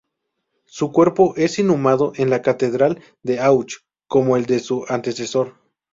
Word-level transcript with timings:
Su 0.65 0.91
cuerpo 0.91 1.35
es 1.37 1.59
inhumado 1.59 2.13
en 2.15 2.31
la 2.31 2.41
catedral 2.41 3.03
de 3.21 3.39
Auch, 3.39 3.73
como 4.07 4.35
el 4.35 4.47
de 4.47 4.57
su 4.57 4.83
antecesor. 4.89 5.57